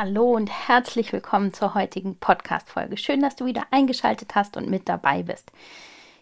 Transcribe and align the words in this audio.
Hallo 0.00 0.30
und 0.30 0.48
herzlich 0.48 1.12
willkommen 1.12 1.52
zur 1.52 1.74
heutigen 1.74 2.14
Podcast-Folge. 2.14 2.96
Schön, 2.96 3.20
dass 3.20 3.34
du 3.34 3.46
wieder 3.46 3.64
eingeschaltet 3.72 4.36
hast 4.36 4.56
und 4.56 4.70
mit 4.70 4.88
dabei 4.88 5.24
bist. 5.24 5.50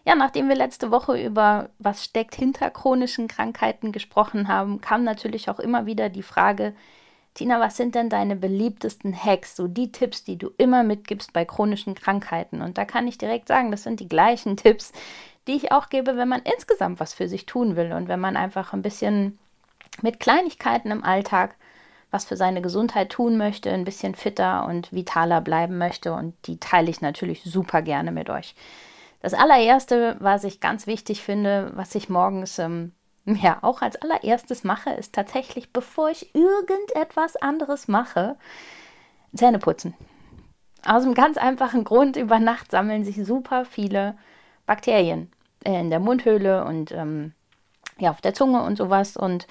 Ja, 0.03 0.15
nachdem 0.15 0.49
wir 0.49 0.55
letzte 0.55 0.89
Woche 0.89 1.23
über 1.23 1.69
was 1.77 2.03
steckt 2.03 2.33
hinter 2.33 2.71
chronischen 2.71 3.27
Krankheiten 3.27 3.91
gesprochen 3.91 4.47
haben, 4.47 4.81
kam 4.81 5.03
natürlich 5.03 5.47
auch 5.47 5.59
immer 5.59 5.85
wieder 5.85 6.09
die 6.09 6.23
Frage, 6.23 6.73
Tina, 7.35 7.59
was 7.59 7.77
sind 7.77 7.93
denn 7.93 8.09
deine 8.09 8.35
beliebtesten 8.35 9.15
Hacks, 9.15 9.55
so 9.55 9.67
die 9.67 9.91
Tipps, 9.91 10.23
die 10.23 10.39
du 10.39 10.49
immer 10.57 10.81
mitgibst 10.81 11.31
bei 11.31 11.45
chronischen 11.45 11.93
Krankheiten? 11.93 12.63
Und 12.63 12.79
da 12.79 12.85
kann 12.85 13.07
ich 13.07 13.19
direkt 13.19 13.47
sagen, 13.47 13.69
das 13.69 13.83
sind 13.83 13.99
die 13.99 14.09
gleichen 14.09 14.57
Tipps, 14.57 14.91
die 15.45 15.55
ich 15.55 15.71
auch 15.71 15.89
gebe, 15.89 16.17
wenn 16.17 16.27
man 16.27 16.41
insgesamt 16.41 16.99
was 16.99 17.13
für 17.13 17.27
sich 17.27 17.45
tun 17.45 17.75
will 17.75 17.93
und 17.93 18.07
wenn 18.07 18.19
man 18.19 18.37
einfach 18.37 18.73
ein 18.73 18.81
bisschen 18.81 19.37
mit 20.01 20.19
Kleinigkeiten 20.19 20.89
im 20.89 21.03
Alltag 21.03 21.57
was 22.11 22.25
für 22.25 22.37
seine 22.37 22.61
Gesundheit 22.61 23.09
tun 23.09 23.37
möchte, 23.37 23.71
ein 23.71 23.83
bisschen 23.83 24.15
fitter 24.15 24.65
und 24.65 24.91
vitaler 24.93 25.41
bleiben 25.41 25.77
möchte. 25.77 26.13
Und 26.13 26.35
die 26.45 26.59
teile 26.59 26.89
ich 26.89 27.01
natürlich 27.01 27.43
super 27.43 27.81
gerne 27.81 28.11
mit 28.11 28.29
euch. 28.29 28.55
Das 29.21 29.33
allererste, 29.33 30.15
was 30.19 30.43
ich 30.43 30.59
ganz 30.59 30.87
wichtig 30.87 31.21
finde, 31.21 31.71
was 31.75 31.95
ich 31.95 32.07
morgens 32.07 32.59
ähm, 32.59 32.93
ja 33.25 33.57
auch 33.61 33.81
als 33.81 34.01
allererstes 34.01 34.63
mache, 34.63 34.91
ist 34.91 35.13
tatsächlich, 35.13 35.73
bevor 35.73 36.09
ich 36.09 36.33
irgendetwas 36.33 37.35
anderes 37.35 37.87
mache, 37.87 38.37
Zähne 39.35 39.59
putzen. 39.59 39.93
Aus 40.85 41.03
einem 41.03 41.15
ganz 41.15 41.37
einfachen 41.37 41.83
Grund, 41.83 42.15
über 42.15 42.39
Nacht 42.39 42.71
sammeln 42.71 43.03
sich 43.03 43.17
super 43.25 43.65
viele 43.65 44.15
Bakterien 44.65 45.31
in 45.63 45.89
der 45.89 45.99
Mundhöhle 45.99 46.63
und 46.63 46.91
ähm, 46.91 47.33
ja, 47.97 48.11
auf 48.11 48.21
der 48.21 48.33
Zunge 48.33 48.61
und 48.63 48.77
sowas. 48.77 49.17
Und 49.17 49.47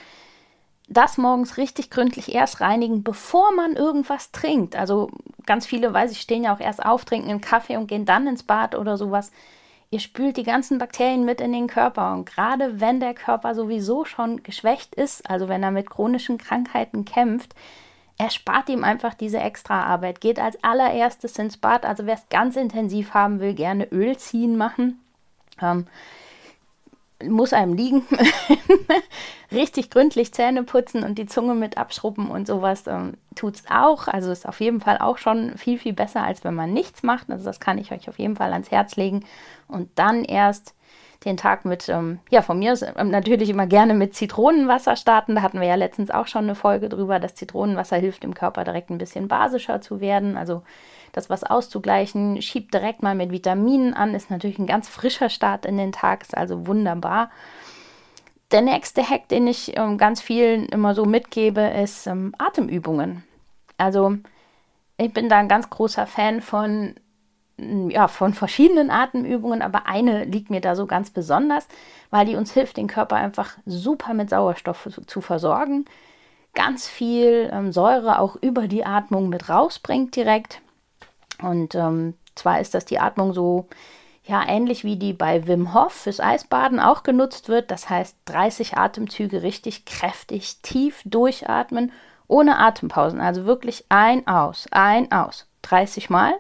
das 0.89 1.19
morgens 1.19 1.57
richtig 1.57 1.91
gründlich 1.91 2.33
erst 2.33 2.61
reinigen, 2.61 3.03
bevor 3.03 3.53
man 3.53 3.75
irgendwas 3.75 4.31
trinkt. 4.31 4.77
Also 4.77 5.11
ganz 5.45 5.67
viele, 5.67 5.93
weiß 5.93 6.13
ich, 6.13 6.21
stehen 6.21 6.45
ja 6.45 6.55
auch 6.55 6.61
erst 6.61 6.85
auf, 6.85 7.05
trinken 7.05 7.31
einen 7.31 7.41
Kaffee 7.41 7.77
und 7.77 7.89
gehen 7.89 8.05
dann 8.05 8.27
ins 8.27 8.45
Bad 8.45 8.75
oder 8.75 8.97
sowas. 8.97 9.33
Ihr 9.91 10.01
spült 10.01 10.37
die 10.37 10.43
ganzen 10.43 10.79
Bakterien 10.79 11.25
mit 11.25 11.41
in 11.41 11.53
den 11.53 11.67
Körper. 11.67 12.13
Und 12.13 12.27
gerade 12.27 12.81
wenn 12.81 13.01
der 13.01 13.15
Körper 13.15 13.55
sowieso 13.55 14.05
schon 14.05 14.43
geschwächt 14.43 14.95
ist, 14.95 15.29
also 15.29 15.49
wenn 15.49 15.63
er 15.63 15.71
mit 15.71 15.91
chronischen 15.91 16.39
Krankheiten 16.39 17.05
kämpft, 17.05 17.55
erspart 18.19 18.69
ihm 18.69 18.85
einfach 18.85 19.15
diese 19.15 19.39
extra 19.39 19.85
Arbeit. 19.85 20.21
Geht 20.21 20.39
als 20.39 20.63
allererstes 20.63 21.39
ins 21.39 21.57
Bad. 21.57 21.85
Also 21.85 22.07
wer 22.07 22.15
es 22.15 22.29
ganz 22.31 22.57
intensiv 22.57 23.15
haben 23.15 23.41
will, 23.41 23.55
gerne 23.55 23.87
Öl 23.93 24.17
ziehen 24.17 24.57
machen. 24.57 25.01
Ähm, 25.61 25.87
muss 27.25 27.53
einem 27.53 27.75
liegen. 27.75 28.07
Richtig 29.53 29.91
gründlich 29.91 30.35
Zähne 30.35 30.63
putzen 30.65 31.03
und 31.03 31.17
die 31.17 31.27
Zunge 31.27 31.55
mit 31.55 31.79
abschrubben 31.79 32.31
und 32.31 32.47
sowas 32.47 32.87
ähm, 32.87 33.15
tut 33.35 33.57
es 33.57 33.65
auch. 33.71 34.09
Also 34.09 34.31
ist 34.31 34.47
auf 34.47 34.61
jeden 34.61 34.81
Fall 34.81 34.99
auch 34.99 35.19
schon 35.19 35.57
viel, 35.57 35.79
viel 35.79 35.95
besser, 35.95 36.23
als 36.23 36.45
wenn 36.45 36.55
man 36.55 36.73
nichts 36.73 37.03
macht. 37.03 37.31
Also 37.31 37.45
das 37.45 37.61
kann 37.61 37.79
ich 37.79 37.93
euch 37.93 38.09
auf 38.09 38.19
jeden 38.19 38.37
Fall 38.37 38.53
ans 38.53 38.71
Herz 38.71 38.97
legen. 38.97 39.25
Und 39.69 39.89
dann 39.95 40.25
erst 40.25 40.75
den 41.25 41.37
Tag 41.37 41.65
mit, 41.65 41.89
ähm, 41.89 42.21
ja, 42.31 42.43
von 42.43 42.59
mir 42.59 42.79
ähm, 42.97 43.11
natürlich 43.11 43.51
immer 43.51 43.67
gerne 43.67 43.95
mit 43.95 44.15
Zitronenwasser 44.15 44.97
starten. 44.97 45.35
Da 45.37 45.43
hatten 45.43 45.61
wir 45.61 45.67
ja 45.67 45.75
letztens 45.75 46.11
auch 46.11 46.27
schon 46.27 46.45
eine 46.45 46.55
Folge 46.55 46.89
drüber, 46.89 47.19
dass 47.19 47.35
Zitronenwasser 47.35 47.97
hilft, 47.97 48.23
dem 48.23 48.35
Körper 48.35 48.65
direkt 48.65 48.91
ein 48.91 48.99
bisschen 48.99 49.29
basischer 49.29 49.81
zu 49.81 50.01
werden. 50.01 50.37
Also 50.37 50.63
das 51.13 51.31
was 51.31 51.43
auszugleichen. 51.43 52.41
Schiebt 52.43 52.75
direkt 52.75 53.03
mal 53.03 53.15
mit 53.15 53.33
Vitaminen 53.33 53.95
an, 53.95 54.15
ist 54.15 54.31
natürlich 54.31 54.59
ein 54.59 54.67
ganz 54.67 54.89
frischer 54.89 55.31
Start 55.31 55.67
in 55.67 55.79
den 55.79 55.93
Tag, 55.93 56.23
ist 56.23 56.37
also 56.37 56.67
wunderbar. 56.67 57.31
Der 58.53 58.61
nächste 58.61 59.03
Hack, 59.03 59.29
den 59.29 59.47
ich 59.49 59.77
ähm, 59.77 59.99
ganz 59.99 60.21
vielen 60.21 60.67
immer 60.67 60.95
so 60.95 61.05
mitgebe, 61.05 61.63
ist 61.63 62.07
ähm, 62.07 62.33
Atemübungen. 62.39 63.25
Also 63.77 64.17
ich 64.99 65.13
bin 65.13 65.29
da 65.29 65.39
ein 65.39 65.49
ganz 65.49 65.69
großer 65.69 66.07
Fan 66.07 66.41
von, 66.41 66.95
ja, 67.59 68.09
von 68.09 68.35
verschiedenen 68.35 68.91
Atemübungen, 68.91 69.63
aber 69.63 69.87
eine 69.87 70.25
liegt 70.25 70.51
mir 70.51 70.61
da 70.61 70.77
so 70.77 70.87
ganz 70.87 71.11
besonders, 71.11 71.67
weil 72.11 72.27
die 72.27 72.37
uns 72.37 72.53
hilft, 72.53 72.77
den 72.77 72.87
Körper 72.87 73.17
einfach 73.17 73.53
super 73.65 74.13
mit 74.13 74.29
Sauerstoff 74.29 74.89
zu, 75.07 75.21
versorgen. 75.21 75.87
Ganz 76.55 76.87
viel 76.87 77.51
ähm, 77.53 77.73
Säure 77.73 78.19
auch 78.19 78.37
über 78.37 78.69
die 78.69 78.85
Atmung 78.85 79.29
mit 79.29 79.49
rausbringt 79.49 80.15
direkt. 80.17 80.61
Und 81.43 81.75
ähm, 81.75 82.15
zwar 82.35 82.61
ist 82.61 82.75
das 82.75 82.85
die 82.85 82.99
Atmung 82.99 83.33
so, 83.33 83.69
ja, 84.25 84.47
ähnlich 84.47 84.85
wie 84.85 84.97
die 84.97 85.13
bei 85.13 85.47
Wim 85.47 85.73
Hof 85.73 85.93
fürs 85.93 86.21
Eisbaden 86.21 86.81
auch 86.81 87.05
genutzt 87.05 87.49
wird. 87.49 87.71
Das 87.71 87.89
heißt, 87.89 88.17
30 88.27 88.77
Atemzüge 88.77 89.43
richtig 89.43 89.87
kräftig, 89.87 90.61
tief 90.63 91.01
durchatmen, 91.05 91.93
ohne 92.29 92.59
Atempausen. 92.59 93.21
Also 93.21 93.47
wirklich 93.47 93.85
ein, 93.89 94.27
aus, 94.27 94.67
ein, 94.73 95.11
aus. 95.13 95.47
30 95.63 96.11
Mal. 96.11 96.35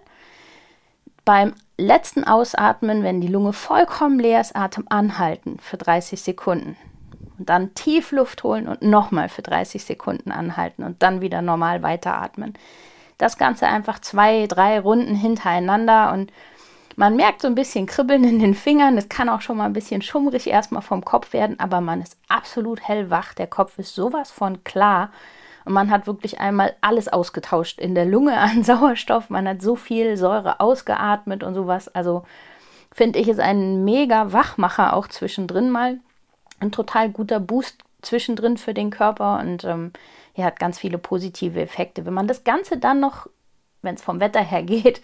Beim 1.26 1.54
letzten 1.76 2.24
Ausatmen, 2.24 3.02
wenn 3.02 3.20
die 3.20 3.28
Lunge 3.28 3.52
vollkommen 3.52 4.18
leer 4.18 4.40
ist, 4.40 4.56
Atem 4.56 4.86
anhalten 4.88 5.58
für 5.60 5.76
30 5.76 6.22
Sekunden. 6.22 6.78
Und 7.38 7.50
dann 7.50 7.74
tief 7.74 8.12
Luft 8.12 8.42
holen 8.44 8.66
und 8.66 8.80
nochmal 8.80 9.28
für 9.28 9.42
30 9.42 9.84
Sekunden 9.84 10.32
anhalten 10.32 10.82
und 10.82 11.02
dann 11.02 11.20
wieder 11.20 11.42
normal 11.42 11.82
weiteratmen 11.82 12.54
das 13.18 13.38
Ganze 13.38 13.66
einfach 13.66 13.98
zwei, 14.00 14.46
drei 14.46 14.80
Runden 14.80 15.14
hintereinander 15.14 16.12
und 16.12 16.32
man 16.98 17.16
merkt 17.16 17.42
so 17.42 17.48
ein 17.48 17.54
bisschen 17.54 17.86
Kribbeln 17.86 18.24
in 18.24 18.38
den 18.38 18.54
Fingern. 18.54 18.96
Es 18.96 19.10
kann 19.10 19.28
auch 19.28 19.42
schon 19.42 19.58
mal 19.58 19.66
ein 19.66 19.74
bisschen 19.74 20.00
schummrig 20.00 20.46
erstmal 20.46 20.80
vom 20.80 21.04
Kopf 21.04 21.34
werden, 21.34 21.60
aber 21.60 21.82
man 21.82 22.00
ist 22.00 22.16
absolut 22.28 22.80
hellwach. 22.80 23.34
Der 23.34 23.46
Kopf 23.46 23.78
ist 23.78 23.94
sowas 23.94 24.30
von 24.30 24.64
klar. 24.64 25.10
Und 25.66 25.72
man 25.72 25.90
hat 25.90 26.06
wirklich 26.06 26.38
einmal 26.38 26.76
alles 26.80 27.08
ausgetauscht 27.08 27.80
in 27.80 27.96
der 27.96 28.06
Lunge 28.06 28.38
an 28.38 28.62
Sauerstoff. 28.64 29.30
Man 29.30 29.48
hat 29.48 29.60
so 29.60 29.74
viel 29.74 30.16
Säure 30.16 30.60
ausgeatmet 30.60 31.42
und 31.42 31.54
sowas. 31.54 31.88
Also 31.88 32.22
finde 32.94 33.18
ich 33.18 33.26
es 33.26 33.40
ein 33.40 33.84
mega 33.84 34.32
Wachmacher 34.32 34.94
auch 34.94 35.08
zwischendrin 35.08 35.70
mal. 35.70 35.98
Ein 36.60 36.70
total 36.70 37.10
guter 37.10 37.40
Boost 37.40 37.82
zwischendrin 38.00 38.58
für 38.58 38.74
den 38.74 38.90
Körper. 38.90 39.40
Und 39.40 39.64
ähm, 39.64 39.92
ja, 40.36 40.44
hat 40.44 40.60
ganz 40.60 40.78
viele 40.78 40.98
positive 40.98 41.60
Effekte. 41.60 42.06
Wenn 42.06 42.14
man 42.14 42.28
das 42.28 42.44
Ganze 42.44 42.78
dann 42.78 43.00
noch, 43.00 43.26
wenn 43.82 43.96
es 43.96 44.02
vom 44.02 44.20
Wetter 44.20 44.42
her 44.42 44.62
geht, 44.62 45.02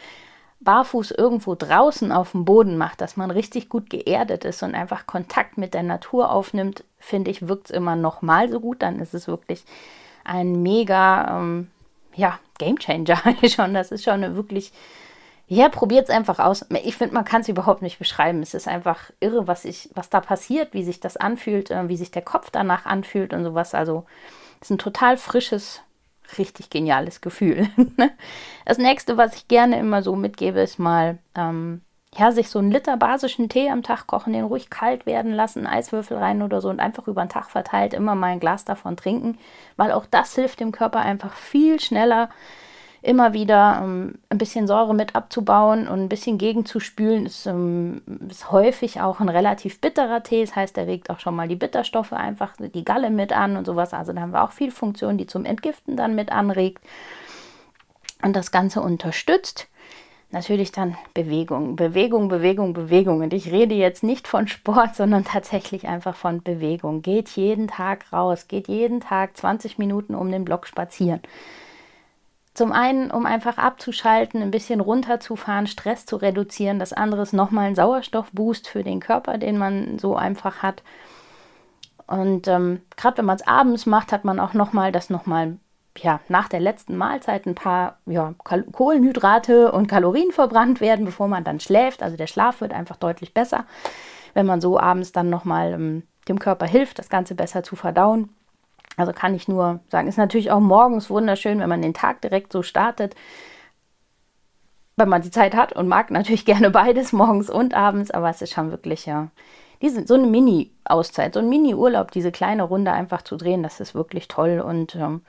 barfuß 0.60 1.10
irgendwo 1.10 1.56
draußen 1.56 2.12
auf 2.12 2.30
dem 2.30 2.44
Boden 2.44 2.78
macht, 2.78 3.00
dass 3.00 3.16
man 3.16 3.32
richtig 3.32 3.68
gut 3.68 3.90
geerdet 3.90 4.44
ist 4.44 4.62
und 4.62 4.76
einfach 4.76 5.08
Kontakt 5.08 5.58
mit 5.58 5.74
der 5.74 5.82
Natur 5.82 6.30
aufnimmt, 6.30 6.84
finde 7.00 7.32
ich, 7.32 7.48
wirkt 7.48 7.64
es 7.64 7.70
immer 7.72 7.96
noch 7.96 8.22
mal 8.22 8.48
so 8.48 8.60
gut. 8.60 8.80
Dann 8.80 9.00
ist 9.00 9.12
es 9.12 9.26
wirklich 9.26 9.64
ein 10.24 10.62
mega, 10.62 11.38
ähm, 11.38 11.70
ja, 12.14 12.38
Gamechanger 12.58 13.18
schon. 13.48 13.74
Das 13.74 13.90
ist 13.92 14.04
schon 14.04 14.24
eine 14.24 14.36
wirklich, 14.36 14.72
ja, 15.48 15.68
probiert 15.68 16.08
es 16.08 16.14
einfach 16.14 16.38
aus. 16.38 16.64
Ich 16.84 16.96
finde, 16.96 17.14
man 17.14 17.24
kann 17.24 17.42
es 17.42 17.48
überhaupt 17.48 17.82
nicht 17.82 17.98
beschreiben. 17.98 18.42
Es 18.42 18.54
ist 18.54 18.68
einfach 18.68 19.10
irre, 19.20 19.46
was, 19.46 19.64
ich, 19.64 19.90
was 19.94 20.10
da 20.10 20.20
passiert, 20.20 20.74
wie 20.74 20.84
sich 20.84 21.00
das 21.00 21.16
anfühlt, 21.16 21.70
äh, 21.70 21.88
wie 21.88 21.96
sich 21.96 22.10
der 22.10 22.22
Kopf 22.22 22.50
danach 22.50 22.86
anfühlt 22.86 23.32
und 23.32 23.44
sowas. 23.44 23.74
Also 23.74 24.04
das 24.60 24.68
ist 24.68 24.76
ein 24.76 24.78
total 24.78 25.16
frisches, 25.16 25.82
richtig 26.38 26.70
geniales 26.70 27.20
Gefühl. 27.20 27.68
das 28.64 28.78
nächste, 28.78 29.16
was 29.16 29.34
ich 29.34 29.48
gerne 29.48 29.78
immer 29.78 30.02
so 30.02 30.16
mitgebe, 30.16 30.60
ist 30.60 30.78
mal, 30.78 31.18
ähm, 31.34 31.82
ja, 32.16 32.30
sich 32.30 32.50
so 32.50 32.58
einen 32.58 32.70
Liter 32.70 32.96
basischen 32.96 33.48
Tee 33.48 33.70
am 33.70 33.82
Tag 33.82 34.06
kochen, 34.06 34.32
den 34.32 34.44
ruhig 34.44 34.68
kalt 34.68 35.06
werden 35.06 35.32
lassen, 35.32 35.66
Eiswürfel 35.66 36.18
rein 36.18 36.42
oder 36.42 36.60
so 36.60 36.68
und 36.68 36.80
einfach 36.80 37.08
über 37.08 37.24
den 37.24 37.30
Tag 37.30 37.50
verteilt 37.50 37.94
immer 37.94 38.14
mal 38.14 38.28
ein 38.28 38.40
Glas 38.40 38.64
davon 38.64 38.96
trinken, 38.96 39.38
weil 39.76 39.92
auch 39.92 40.04
das 40.10 40.34
hilft 40.34 40.60
dem 40.60 40.72
Körper 40.72 41.00
einfach 41.00 41.32
viel 41.32 41.80
schneller 41.80 42.28
immer 43.02 43.32
wieder 43.32 43.80
ähm, 43.82 44.14
ein 44.28 44.38
bisschen 44.38 44.68
Säure 44.68 44.94
mit 44.94 45.16
abzubauen 45.16 45.88
und 45.88 46.00
ein 46.00 46.08
bisschen 46.08 46.38
gegenzuspülen, 46.38 47.26
ist, 47.26 47.46
ähm, 47.46 48.00
ist 48.28 48.52
häufig 48.52 49.00
auch 49.00 49.18
ein 49.18 49.28
relativ 49.28 49.80
bitterer 49.80 50.22
Tee. 50.22 50.44
Das 50.44 50.54
heißt, 50.54 50.78
er 50.78 50.86
regt 50.86 51.10
auch 51.10 51.18
schon 51.18 51.34
mal 51.34 51.48
die 51.48 51.56
Bitterstoffe 51.56 52.12
einfach, 52.12 52.54
die 52.58 52.84
Galle 52.84 53.10
mit 53.10 53.32
an 53.32 53.56
und 53.56 53.66
sowas. 53.66 53.92
Also 53.92 54.12
da 54.12 54.20
haben 54.20 54.32
wir 54.32 54.44
auch 54.44 54.52
viel 54.52 54.70
Funktion, 54.70 55.18
die 55.18 55.26
zum 55.26 55.44
Entgiften 55.44 55.96
dann 55.96 56.14
mit 56.14 56.30
anregt 56.30 56.82
und 58.22 58.36
das 58.36 58.52
Ganze 58.52 58.80
unterstützt. 58.80 59.68
Natürlich 60.32 60.72
dann 60.72 60.96
Bewegung, 61.14 61.76
Bewegung, 61.76 62.28
Bewegung, 62.28 62.72
Bewegung. 62.72 63.20
Und 63.20 63.32
ich 63.32 63.50
rede 63.50 63.74
jetzt 63.74 64.02
nicht 64.02 64.26
von 64.26 64.48
Sport, 64.48 64.94
sondern 64.96 65.24
tatsächlich 65.24 65.86
einfach 65.88 66.16
von 66.16 66.42
Bewegung. 66.42 67.02
Geht 67.02 67.28
jeden 67.30 67.68
Tag 67.68 68.12
raus, 68.12 68.48
geht 68.48 68.68
jeden 68.68 69.00
Tag 69.00 69.36
20 69.36 69.78
Minuten 69.78 70.14
um 70.14 70.30
den 70.30 70.44
Block 70.44 70.66
spazieren. 70.66 71.20
Zum 72.54 72.72
einen, 72.72 73.10
um 73.10 73.24
einfach 73.24 73.56
abzuschalten, 73.56 74.42
ein 74.42 74.50
bisschen 74.50 74.80
runterzufahren, 74.80 75.66
Stress 75.66 76.04
zu 76.04 76.16
reduzieren. 76.16 76.78
Das 76.78 76.92
andere 76.92 77.22
ist 77.22 77.32
nochmal 77.32 77.68
ein 77.68 77.74
Sauerstoffboost 77.74 78.68
für 78.68 78.82
den 78.82 79.00
Körper, 79.00 79.38
den 79.38 79.56
man 79.56 79.98
so 79.98 80.16
einfach 80.16 80.62
hat. 80.62 80.82
Und 82.06 82.48
ähm, 82.48 82.82
gerade 82.96 83.18
wenn 83.18 83.24
man 83.24 83.36
es 83.36 83.46
abends 83.46 83.86
macht, 83.86 84.12
hat 84.12 84.24
man 84.24 84.38
auch 84.38 84.52
nochmal 84.52 84.92
das 84.92 85.08
nochmal 85.08 85.56
ja, 85.98 86.20
nach 86.28 86.48
der 86.48 86.60
letzten 86.60 86.96
Mahlzeit 86.96 87.46
ein 87.46 87.54
paar 87.54 87.98
ja, 88.06 88.34
Kohlenhydrate 88.72 89.72
und 89.72 89.88
Kalorien 89.88 90.32
verbrannt 90.32 90.80
werden, 90.80 91.04
bevor 91.04 91.28
man 91.28 91.44
dann 91.44 91.60
schläft. 91.60 92.02
Also 92.02 92.16
der 92.16 92.26
Schlaf 92.26 92.60
wird 92.60 92.72
einfach 92.72 92.96
deutlich 92.96 93.34
besser, 93.34 93.66
wenn 94.34 94.46
man 94.46 94.60
so 94.60 94.78
abends 94.78 95.12
dann 95.12 95.28
nochmal 95.28 95.72
ähm, 95.72 96.02
dem 96.28 96.38
Körper 96.38 96.66
hilft, 96.66 96.98
das 96.98 97.08
Ganze 97.08 97.34
besser 97.34 97.62
zu 97.62 97.76
verdauen. 97.76 98.30
Also 98.96 99.12
kann 99.12 99.34
ich 99.34 99.48
nur 99.48 99.80
sagen, 99.88 100.08
ist 100.08 100.18
natürlich 100.18 100.50
auch 100.50 100.60
morgens 100.60 101.10
wunderschön, 101.10 101.60
wenn 101.60 101.68
man 101.68 101.82
den 101.82 101.94
Tag 101.94 102.20
direkt 102.20 102.52
so 102.52 102.62
startet. 102.62 103.14
Wenn 104.96 105.08
man 105.08 105.22
die 105.22 105.30
Zeit 105.30 105.54
hat 105.54 105.72
und 105.72 105.88
mag 105.88 106.10
natürlich 106.10 106.44
gerne 106.46 106.70
beides, 106.70 107.12
morgens 107.12 107.50
und 107.50 107.74
abends, 107.74 108.10
aber 108.10 108.30
es 108.30 108.42
ist 108.42 108.52
schon 108.52 108.70
wirklich 108.70 109.06
ja 109.06 109.28
diese, 109.82 110.06
so 110.06 110.14
eine 110.14 110.26
Mini-Auszeit, 110.26 111.34
so 111.34 111.40
ein 111.40 111.48
Mini-Urlaub, 111.48 112.12
diese 112.12 112.32
kleine 112.32 112.62
Runde 112.62 112.92
einfach 112.92 113.22
zu 113.22 113.36
drehen, 113.36 113.62
das 113.62 113.80
ist 113.80 113.94
wirklich 113.94 114.28
toll. 114.28 114.60
Und 114.60 114.94
ähm, 114.94 115.22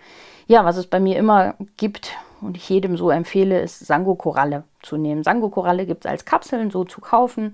ja, 0.47 0.63
was 0.63 0.77
es 0.77 0.87
bei 0.87 0.99
mir 0.99 1.17
immer 1.17 1.55
gibt 1.77 2.11
und 2.41 2.55
ich 2.55 2.69
jedem 2.69 2.95
so 2.95 3.09
empfehle, 3.09 3.59
ist 3.61 3.85
Sango-Koralle 3.85 4.63
zu 4.81 4.97
nehmen. 4.97 5.23
Sango-Koralle 5.23 5.85
gibt 5.85 6.05
es 6.05 6.11
als 6.11 6.25
Kapseln 6.25 6.71
so 6.71 6.83
zu 6.83 7.01
kaufen. 7.01 7.53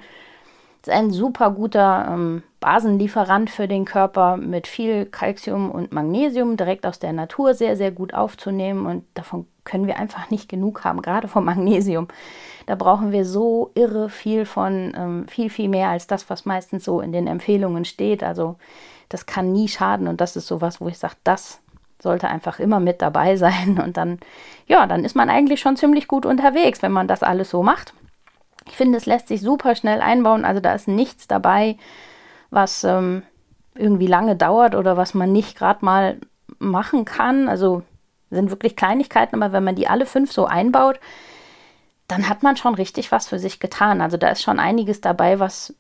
Ist 0.82 0.90
ein 0.90 1.12
super 1.12 1.52
guter 1.52 2.08
ähm, 2.10 2.44
Basenlieferant 2.60 3.50
für 3.50 3.68
den 3.68 3.86
Körper 3.86 4.38
mit 4.38 4.68
viel 4.68 5.06
Kalzium 5.06 5.72
und 5.72 5.92
Magnesium 5.92 6.58
direkt 6.58 6.86
aus 6.86 7.00
der 7.00 7.14
Natur 7.14 7.54
sehr, 7.54 7.76
sehr 7.76 7.92
gut 7.92 8.14
aufzunehmen. 8.14 8.86
Und 8.86 9.04
davon 9.14 9.46
können 9.70 9.88
wir 9.88 10.00
einfach 10.00 10.30
nicht 10.32 10.50
genug 10.50 10.84
haben, 10.84 11.02
gerade 11.02 11.28
vom 11.28 11.46
Magnesium. 11.46 12.08
Da 12.66 12.76
brauchen 12.76 13.12
wir 13.12 13.26
so 13.26 13.72
irre 13.76 14.10
viel 14.10 14.46
von, 14.46 14.94
ähm, 14.96 15.28
viel, 15.28 15.50
viel 15.50 15.70
mehr 15.70 15.90
als 15.90 16.08
das, 16.08 16.30
was 16.30 16.46
meistens 16.46 16.84
so 16.84 17.02
in 17.02 17.12
den 17.12 17.28
Empfehlungen 17.28 17.86
steht. 17.86 18.24
Also 18.24 18.58
das 19.10 19.26
kann 19.26 19.52
nie 19.52 19.68
schaden 19.68 20.08
und 20.08 20.22
das 20.22 20.36
ist 20.36 20.48
sowas, 20.48 20.82
wo 20.82 20.88
ich 20.88 20.98
sage, 20.98 21.16
das 21.24 21.62
sollte 22.02 22.28
einfach 22.28 22.60
immer 22.60 22.80
mit 22.80 23.02
dabei 23.02 23.36
sein 23.36 23.80
und 23.84 23.98
dann, 23.98 24.20
ja, 24.68 24.88
dann 24.88 25.06
ist 25.06 25.16
man 25.16 25.30
eigentlich 25.30 25.60
schon 25.60 25.78
ziemlich 25.78 26.08
gut 26.08 26.26
unterwegs, 26.26 26.82
wenn 26.82 26.92
man 26.92 27.08
das 27.08 27.24
alles 27.24 27.50
so 27.50 27.64
macht. 27.64 27.94
Ich 28.68 28.76
finde, 28.76 28.98
es 28.98 29.06
lässt 29.06 29.28
sich 29.28 29.42
super 29.42 29.76
schnell 29.76 30.02
einbauen, 30.02 30.46
also 30.46 30.62
da 30.62 30.74
ist 30.74 30.88
nichts 30.88 31.28
dabei, 31.28 31.78
was 32.52 32.84
ähm, 32.84 33.24
irgendwie 33.76 34.08
lange 34.08 34.36
dauert 34.36 34.76
oder 34.76 34.98
was 34.98 35.14
man 35.14 35.32
nicht 35.32 35.58
gerade 35.58 35.84
mal 35.84 36.18
machen 36.60 37.06
kann. 37.06 37.48
Also 37.48 37.84
sind 38.30 38.50
wirklich 38.50 38.76
Kleinigkeiten, 38.76 39.42
aber 39.42 39.54
wenn 39.54 39.64
man 39.64 39.76
die 39.76 39.88
alle 39.88 40.06
fünf 40.06 40.32
so 40.32 40.46
einbaut, 40.46 41.00
dann 42.08 42.28
hat 42.28 42.44
man 42.44 42.58
schon 42.58 42.76
richtig 42.76 43.12
was 43.12 43.28
für 43.28 43.40
sich 43.40 43.60
getan. 43.60 44.02
Also 44.02 44.18
da 44.18 44.30
ist 44.30 44.42
schon 44.42 44.60
einiges 44.60 45.02
dabei, 45.02 45.40
was 45.40 45.74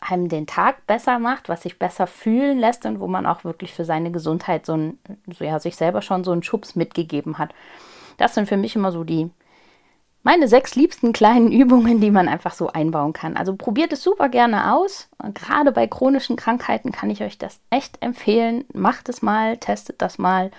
einem 0.00 0.28
den 0.28 0.46
Tag 0.46 0.86
besser 0.86 1.18
macht, 1.18 1.48
was 1.48 1.62
sich 1.62 1.78
besser 1.78 2.06
fühlen 2.06 2.58
lässt 2.58 2.86
und 2.86 3.00
wo 3.00 3.06
man 3.06 3.26
auch 3.26 3.44
wirklich 3.44 3.74
für 3.74 3.84
seine 3.84 4.10
Gesundheit 4.10 4.64
so 4.66 4.74
ein, 4.74 4.98
so 5.30 5.44
ja, 5.44 5.58
sich 5.58 5.76
selber 5.76 6.02
schon 6.02 6.24
so 6.24 6.32
einen 6.32 6.42
Schubs 6.42 6.74
mitgegeben 6.74 7.38
hat. 7.38 7.52
Das 8.16 8.34
sind 8.34 8.48
für 8.48 8.56
mich 8.56 8.76
immer 8.76 8.92
so 8.92 9.04
die, 9.04 9.30
meine 10.22 10.48
sechs 10.48 10.74
liebsten 10.74 11.12
kleinen 11.12 11.52
Übungen, 11.60 12.00
die 12.00 12.10
man 12.10 12.28
einfach 12.28 12.52
so 12.52 12.68
einbauen 12.68 13.12
kann. 13.12 13.36
Also 13.36 13.54
probiert 13.56 13.92
es 13.92 14.02
super 14.02 14.28
gerne 14.28 14.74
aus. 14.74 15.08
Gerade 15.34 15.72
bei 15.72 15.86
chronischen 15.86 16.36
Krankheiten 16.36 16.92
kann 16.92 17.10
ich 17.10 17.22
euch 17.22 17.38
das 17.38 17.60
echt 17.70 18.02
empfehlen. 18.02 18.64
Macht 18.72 19.08
es 19.08 19.22
mal, 19.22 19.56
testet 19.56 20.02
das 20.02 20.18
mal, 20.18 20.50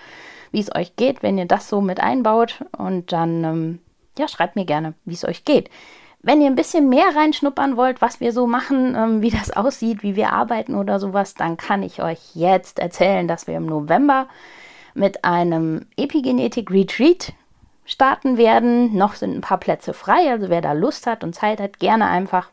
wie 0.50 0.60
es 0.60 0.74
euch 0.74 0.96
geht, 0.96 1.22
wenn 1.22 1.38
ihr 1.38 1.46
das 1.46 1.68
so 1.68 1.80
mit 1.80 2.00
einbaut. 2.00 2.64
Und 2.76 3.12
dann, 3.12 3.44
ähm, 3.44 3.78
ja, 4.18 4.28
schreibt 4.28 4.56
mir 4.56 4.64
gerne, 4.64 4.94
wie 5.04 5.14
es 5.14 5.24
euch 5.24 5.44
geht. 5.44 5.70
Wenn 6.24 6.40
ihr 6.40 6.46
ein 6.46 6.54
bisschen 6.54 6.88
mehr 6.88 7.16
reinschnuppern 7.16 7.76
wollt, 7.76 8.00
was 8.00 8.20
wir 8.20 8.32
so 8.32 8.46
machen, 8.46 8.94
ähm, 8.94 9.22
wie 9.22 9.30
das 9.30 9.50
aussieht, 9.56 10.02
wie 10.02 10.16
wir 10.16 10.32
arbeiten 10.32 10.74
oder 10.74 11.00
sowas, 11.00 11.34
dann 11.34 11.56
kann 11.56 11.82
ich 11.82 12.02
euch 12.02 12.34
jetzt 12.34 12.78
erzählen, 12.78 13.26
dass 13.26 13.46
wir 13.46 13.56
im 13.56 13.66
November 13.66 14.28
mit 14.94 15.24
einem 15.24 15.86
Epigenetik 15.96 16.70
Retreat 16.70 17.32
starten 17.84 18.36
werden. 18.36 18.96
Noch 18.96 19.14
sind 19.14 19.36
ein 19.36 19.40
paar 19.40 19.58
Plätze 19.58 19.94
frei, 19.94 20.30
also 20.30 20.48
wer 20.48 20.60
da 20.60 20.72
Lust 20.72 21.06
hat 21.06 21.24
und 21.24 21.34
Zeit 21.34 21.60
hat, 21.60 21.78
gerne 21.78 22.06
einfach 22.08 22.48